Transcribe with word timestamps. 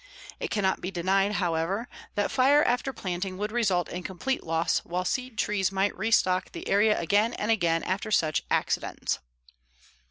It 0.39 0.49
cannot 0.49 0.81
be 0.81 0.89
denied, 0.89 1.33
however, 1.33 1.87
that 2.15 2.31
fire 2.31 2.63
after 2.63 2.91
planting 2.91 3.37
would 3.37 3.51
result 3.51 3.87
in 3.87 4.01
complete 4.01 4.43
loss, 4.43 4.79
while 4.79 5.05
seed 5.05 5.37
trees 5.37 5.71
might 5.71 5.95
restock 5.95 6.53
the 6.53 6.67
area 6.67 6.99
again 6.99 7.35
and 7.35 7.51
again 7.51 7.83
after 7.83 8.09
such 8.09 8.41
accidents. 8.49 9.19